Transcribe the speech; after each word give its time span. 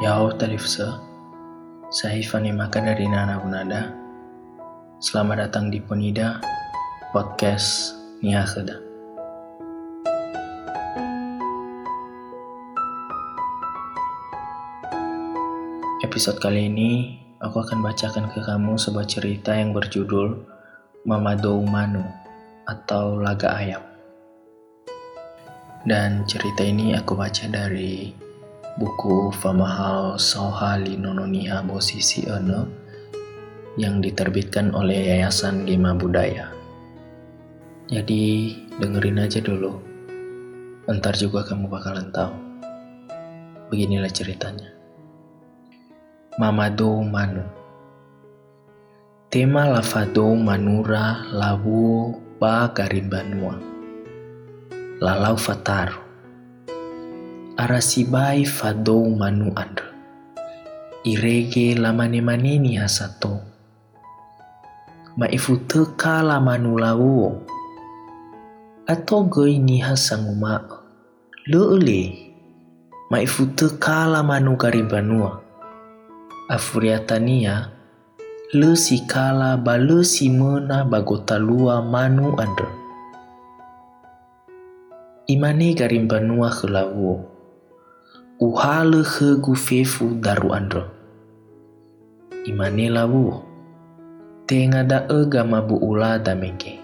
Yao 0.00 0.32
Talifse, 0.32 0.96
saya 1.92 2.16
Ifani 2.16 2.56
Maka 2.56 2.80
dari 2.80 3.04
Nana 3.04 3.36
Unada. 3.44 3.92
Selamat 4.96 5.44
datang 5.44 5.68
di 5.68 5.76
Ponida, 5.76 6.40
podcast 7.12 8.00
Niakeda. 8.24 8.80
Episode 16.00 16.40
kali 16.40 16.72
ini, 16.72 17.20
aku 17.44 17.60
akan 17.60 17.84
bacakan 17.84 18.32
ke 18.32 18.40
kamu 18.40 18.80
sebuah 18.80 19.04
cerita 19.04 19.52
yang 19.52 19.76
berjudul 19.76 20.32
Mamado 21.04 21.60
Manu 21.60 22.08
atau 22.64 23.20
Laga 23.20 23.52
Ayam. 23.52 23.84
Dan 25.84 26.24
cerita 26.24 26.64
ini 26.64 26.96
aku 26.96 27.12
baca 27.12 27.44
dari 27.52 28.29
buku 28.78 29.32
Famahal 29.34 30.20
Sohali 30.20 30.94
Nononiha 30.94 31.64
Bosisi 31.64 32.28
Ene 32.28 32.68
yang 33.80 33.98
diterbitkan 33.98 34.76
oleh 34.76 35.10
Yayasan 35.14 35.64
Gema 35.64 35.96
Budaya. 35.96 36.52
Jadi 37.90 38.54
dengerin 38.78 39.24
aja 39.24 39.42
dulu, 39.42 39.80
entar 40.86 41.16
juga 41.18 41.42
kamu 41.42 41.66
bakalan 41.66 42.12
tahu. 42.14 42.34
Beginilah 43.72 44.10
ceritanya. 44.10 44.70
Mamado 46.38 47.02
Manu 47.02 47.42
Tema 49.30 49.66
Lavado 49.66 50.34
Manura 50.38 51.26
Lawu 51.30 52.14
Ba 52.38 52.70
Garimbanua 52.70 53.70
lalau 55.00 55.32
fataru. 55.32 56.09
Arasibai 57.60 58.48
fadou 58.48 59.04
manu 59.12 59.52
andra. 59.52 59.92
Irege 61.04 61.76
lamane 61.76 62.24
maneni 62.24 62.80
hasato. 62.80 63.36
Maifuteka 65.20 66.24
lamanu 66.24 66.80
lawo. 66.80 67.44
Atau 68.88 69.28
goi 69.28 69.60
ni 69.60 69.76
hasanguma. 69.84 70.64
Leule. 71.52 72.32
Maifuteka 73.12 74.08
lamanu 74.08 74.56
garibanua. 74.56 75.44
Afuriatania. 76.48 77.76
Le 78.56 78.72
sikala 78.72 79.60
ba 79.60 79.76
le 79.76 80.00
simena 80.00 80.88
bagotalua 80.88 81.84
manu 81.84 82.40
andra 82.40 82.80
imane 85.30 85.78
garim 85.78 86.10
banua 86.10 86.50
Uhale 88.40 89.04
he 89.04 89.36
gufefu 89.36 90.16
daru 90.16 90.54
andro. 90.56 90.84
Imane 92.48 92.88
lawu. 92.88 93.36
Tenga 94.46 94.80
da 94.84 95.04
e 95.12 95.28
gama 95.28 95.60
bu 95.60 95.76
ulada 95.76 96.32
meke. 96.34 96.80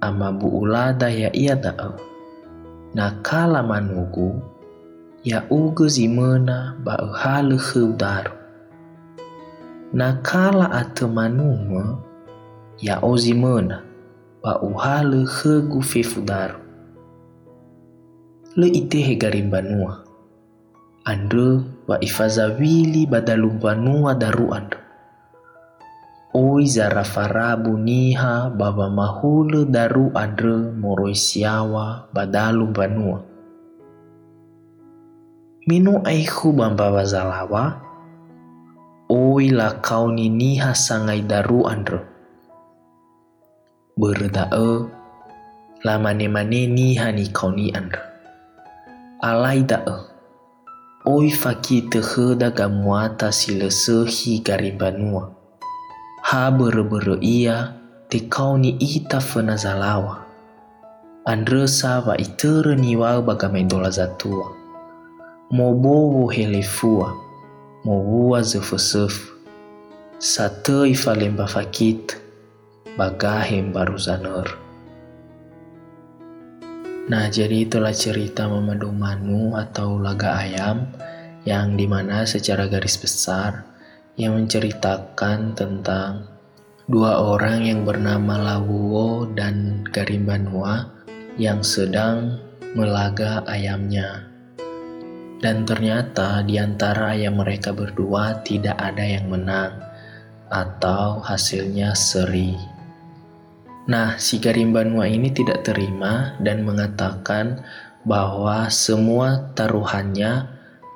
Ama 0.00 0.32
bu 0.32 0.48
ulada 0.48 1.12
ya 1.12 1.28
iya 1.36 1.56
da 1.60 1.76
e. 1.76 1.90
Na 2.96 3.20
kala 3.20 3.60
manugu 3.62 4.40
ya 5.24 5.44
ugu 5.52 5.88
zimena 5.88 6.72
ba 6.80 6.96
e 7.04 7.56
he 7.60 7.80
daru. 7.92 8.32
Na 9.92 10.12
kala 10.24 10.72
ate 10.72 11.04
manuma 11.04 12.00
ya 12.80 12.96
o 13.04 13.12
zimena 13.16 13.84
ba 14.42 14.56
uhale 14.64 15.28
he 15.28 15.60
gufefu 15.68 16.24
daru 16.24 16.67
le 18.56 18.64
ite 18.72 19.04
he 19.04 19.20
garimbanua. 19.20 20.04
Andre 21.04 21.60
wa 21.84 21.96
ifazawili 22.00 23.04
badalumbanua 23.04 24.16
daru 24.16 24.52
andre. 24.54 24.80
Oi 26.32 26.64
zarafarabu 26.68 27.76
niha 27.76 28.52
baba 28.52 28.88
mahule 28.88 29.64
daru 29.64 30.12
andre 30.14 30.72
moroisiawa 30.76 32.08
badalumbanua. 32.12 33.24
Minu 35.68 36.00
aihu 36.04 36.52
bamba 36.52 37.04
zalawa. 37.04 37.80
Oi 39.08 39.48
la 39.52 39.80
kauni 39.80 40.28
niha 40.28 40.72
sangai 40.76 41.24
daru 41.24 41.68
andre. 41.68 42.00
Berdae 43.96 44.88
la 45.84 45.94
mane-mane 45.98 46.68
niha 46.68 47.12
ni 47.12 47.28
kauni 47.32 47.72
andre 47.72 48.07
alai 48.07 48.07
da 49.20 49.82
e. 49.86 49.96
Oi 51.06 51.30
faki 51.30 51.88
te 51.90 52.00
he 52.00 52.34
da 52.36 52.50
gamuata 52.50 53.32
si 53.32 53.58
le 53.58 53.70
sehi 53.70 54.40
garibanua. 54.40 55.30
Ha 56.22 56.50
bere-bere 56.50 57.18
ia 57.22 57.74
te 58.08 58.28
kau 58.28 58.56
ni 58.58 58.76
ita 58.78 59.20
fena 59.20 59.56
zalawa. 59.56 60.24
Andresa 61.24 62.00
wa 62.06 62.16
itere 62.16 62.76
niwa 62.76 63.22
bagamai 63.22 63.64
dola 63.64 63.90
zatua. 63.90 64.54
Mobowo 65.50 66.28
helefua. 66.30 67.14
Mowua 67.84 68.42
zefu-zefu. 68.42 69.34
Sate 70.18 70.90
ifalemba 70.90 71.46
fakit. 71.46 72.16
Bagahem 72.98 73.72
baru 73.72 73.98
zaner. 73.98 74.67
Nah, 77.08 77.24
jadi 77.32 77.64
itulah 77.64 77.96
cerita 77.96 78.44
Memandu 78.44 78.92
Manu 78.92 79.56
atau 79.56 79.96
Laga 79.96 80.44
Ayam 80.44 80.84
yang 81.48 81.72
di 81.72 81.88
mana 81.88 82.28
secara 82.28 82.68
garis 82.68 83.00
besar 83.00 83.64
yang 84.20 84.36
menceritakan 84.36 85.56
tentang 85.56 86.28
dua 86.84 87.16
orang 87.16 87.64
yang 87.64 87.88
bernama 87.88 88.36
Lawuo 88.36 89.24
dan 89.32 89.88
Garimbanua 89.88 90.84
yang 91.40 91.64
sedang 91.64 92.36
melaga 92.76 93.40
ayamnya. 93.48 94.28
Dan 95.40 95.64
ternyata 95.64 96.44
di 96.44 96.60
antara 96.60 97.16
ayam 97.16 97.40
mereka 97.40 97.72
berdua 97.72 98.44
tidak 98.44 98.76
ada 98.76 99.06
yang 99.06 99.32
menang 99.32 99.80
atau 100.52 101.24
hasilnya 101.24 101.96
seri. 101.96 102.77
Nah, 103.88 104.20
si 104.20 104.36
Garimbanua 104.36 105.08
ini 105.08 105.32
tidak 105.32 105.64
terima 105.64 106.36
dan 106.44 106.60
mengatakan 106.60 107.64
bahwa 108.04 108.68
semua 108.68 109.48
taruhannya 109.56 110.44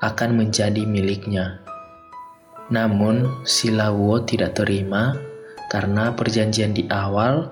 akan 0.05 0.31
menjadi 0.37 0.85
miliknya. 0.85 1.65
Namun, 2.69 3.49
si 3.49 3.73
Lawo 3.73 4.21
tidak 4.29 4.61
terima 4.61 5.17
karena 5.73 6.13
perjanjian 6.13 6.77
di 6.77 6.85
awal 6.93 7.49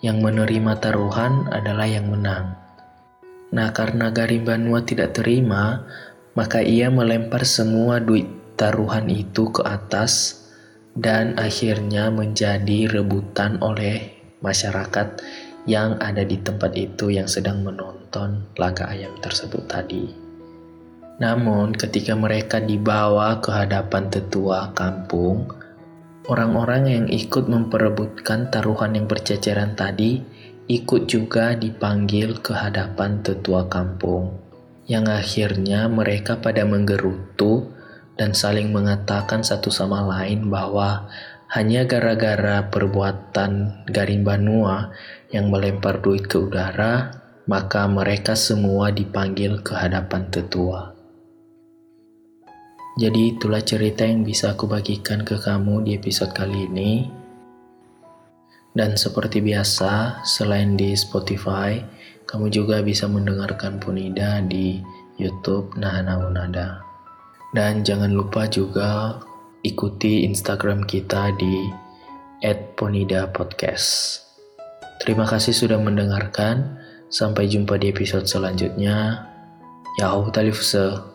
yang 0.00 0.24
menerima 0.24 0.80
taruhan 0.80 1.52
adalah 1.52 1.84
yang 1.84 2.08
menang. 2.08 2.56
Nah, 3.52 3.76
karena 3.76 4.08
Garimbanua 4.08 4.88
tidak 4.88 5.12
terima, 5.12 5.84
maka 6.32 6.64
ia 6.64 6.88
melempar 6.88 7.44
semua 7.44 8.00
duit 8.00 8.24
taruhan 8.56 9.12
itu 9.12 9.52
ke 9.52 9.60
atas 9.68 10.40
dan 10.96 11.36
akhirnya 11.36 12.08
menjadi 12.08 12.88
rebutan 12.88 13.60
oleh 13.60 14.21
masyarakat 14.42 15.22
yang 15.64 15.94
ada 16.02 16.26
di 16.26 16.42
tempat 16.42 16.74
itu 16.74 17.14
yang 17.14 17.30
sedang 17.30 17.62
menonton 17.62 18.42
laga 18.58 18.90
ayam 18.90 19.14
tersebut 19.22 19.62
tadi. 19.70 20.10
Namun, 21.22 21.70
ketika 21.78 22.18
mereka 22.18 22.58
dibawa 22.58 23.38
ke 23.38 23.54
hadapan 23.54 24.10
tetua 24.10 24.74
kampung, 24.74 25.46
orang-orang 26.26 26.82
yang 26.90 27.06
ikut 27.06 27.46
memperebutkan 27.46 28.50
taruhan 28.50 28.98
yang 28.98 29.06
berceceran 29.06 29.78
tadi 29.78 30.18
ikut 30.66 31.06
juga 31.06 31.54
dipanggil 31.54 32.42
ke 32.42 32.54
hadapan 32.54 33.22
tetua 33.22 33.70
kampung, 33.70 34.34
yang 34.90 35.06
akhirnya 35.06 35.86
mereka 35.86 36.42
pada 36.42 36.66
menggerutu 36.66 37.70
dan 38.18 38.34
saling 38.34 38.74
mengatakan 38.74 39.46
satu 39.46 39.70
sama 39.70 40.02
lain 40.04 40.50
bahwa 40.50 41.06
hanya 41.52 41.84
gara-gara 41.84 42.64
perbuatan 42.72 43.84
Garimbanua 43.84 44.88
yang 45.28 45.52
melempar 45.52 46.00
duit 46.00 46.24
ke 46.24 46.40
udara, 46.40 47.12
maka 47.44 47.84
mereka 47.84 48.32
semua 48.32 48.88
dipanggil 48.88 49.60
ke 49.60 49.76
hadapan 49.76 50.32
tetua. 50.32 50.96
Jadi 52.96 53.36
itulah 53.36 53.60
cerita 53.60 54.04
yang 54.08 54.24
bisa 54.24 54.56
aku 54.56 54.64
bagikan 54.64 55.28
ke 55.28 55.36
kamu 55.36 55.84
di 55.84 56.00
episode 56.00 56.32
kali 56.32 56.72
ini. 56.72 57.08
Dan 58.72 58.96
seperti 58.96 59.44
biasa, 59.44 60.24
selain 60.24 60.80
di 60.80 60.96
Spotify, 60.96 61.76
kamu 62.24 62.48
juga 62.48 62.80
bisa 62.80 63.04
mendengarkan 63.04 63.76
Punida 63.76 64.40
di 64.40 64.80
YouTube 65.20 65.76
Nahana 65.76 66.16
Unada. 66.24 66.80
Dan 67.52 67.84
jangan 67.84 68.08
lupa 68.08 68.48
juga 68.48 69.20
ikuti 69.62 70.26
Instagram 70.26 70.86
kita 70.86 71.34
di 71.38 71.70
@ponida_podcast. 72.74 74.18
Terima 75.02 75.26
kasih 75.26 75.54
sudah 75.54 75.78
mendengarkan. 75.78 76.78
Sampai 77.12 77.44
jumpa 77.46 77.76
di 77.76 77.92
episode 77.92 78.24
selanjutnya. 78.24 79.28
Yahoo 80.00 80.32
Talifse. 80.32 81.11